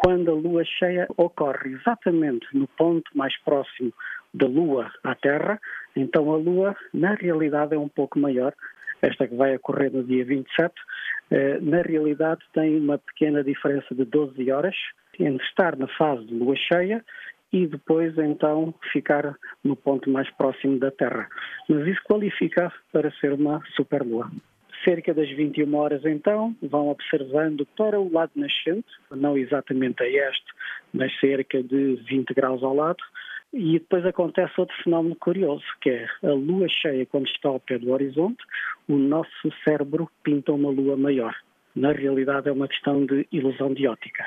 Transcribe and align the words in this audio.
Quando 0.00 0.30
a 0.30 0.34
lua 0.34 0.64
cheia 0.64 1.08
ocorre 1.16 1.70
exatamente 1.70 2.46
no 2.52 2.68
ponto 2.68 3.10
mais 3.16 3.36
próximo 3.38 3.92
da 4.32 4.46
lua 4.46 4.92
à 5.02 5.12
Terra, 5.16 5.60
então 5.96 6.32
a 6.32 6.36
lua, 6.36 6.76
na 6.94 7.14
realidade, 7.14 7.74
é 7.74 7.78
um 7.78 7.88
pouco 7.88 8.16
maior. 8.16 8.54
Esta 9.02 9.26
que 9.26 9.34
vai 9.34 9.56
ocorrer 9.56 9.92
no 9.92 10.04
dia 10.04 10.24
27, 10.24 10.72
eh, 11.32 11.58
na 11.60 11.82
realidade 11.82 12.40
tem 12.54 12.78
uma 12.78 12.98
pequena 12.98 13.42
diferença 13.42 13.92
de 13.92 14.04
12 14.04 14.52
horas 14.52 14.76
entre 15.18 15.44
estar 15.44 15.76
na 15.76 15.88
fase 15.88 16.24
de 16.26 16.34
lua 16.34 16.54
cheia 16.54 17.04
e 17.52 17.66
depois 17.66 18.16
então 18.18 18.72
ficar 18.92 19.34
no 19.64 19.74
ponto 19.74 20.08
mais 20.08 20.30
próximo 20.36 20.78
da 20.78 20.92
Terra. 20.92 21.28
Mas 21.68 21.88
isso 21.88 22.00
qualifica 22.04 22.72
para 22.92 23.10
ser 23.18 23.32
uma 23.32 23.60
superlua. 23.74 24.30
Cerca 24.88 25.12
das 25.12 25.28
21 25.28 25.74
horas 25.74 26.02
então, 26.06 26.56
vão 26.62 26.88
observando 26.88 27.66
para 27.76 28.00
o 28.00 28.10
lado 28.10 28.30
nascente, 28.34 28.88
não 29.10 29.36
exatamente 29.36 30.02
a 30.02 30.08
este, 30.08 30.46
mas 30.94 31.12
cerca 31.20 31.62
de 31.62 31.96
20 32.08 32.32
graus 32.32 32.62
ao 32.62 32.74
lado, 32.74 33.04
e 33.52 33.78
depois 33.78 34.06
acontece 34.06 34.54
outro 34.56 34.74
fenómeno 34.82 35.14
curioso, 35.16 35.62
que 35.82 35.90
é 35.90 36.08
a 36.22 36.32
lua 36.32 36.66
cheia, 36.70 37.04
quando 37.04 37.26
está 37.26 37.50
ao 37.50 37.60
pé 37.60 37.76
do 37.76 37.92
horizonte, 37.92 38.42
o 38.88 38.96
nosso 38.96 39.52
cérebro 39.62 40.10
pinta 40.22 40.54
uma 40.54 40.70
lua 40.70 40.96
maior. 40.96 41.36
Na 41.76 41.92
realidade, 41.92 42.48
é 42.48 42.52
uma 42.52 42.66
questão 42.66 43.04
de 43.04 43.28
ilusão 43.30 43.74
de 43.74 43.86
ótica. 43.86 44.24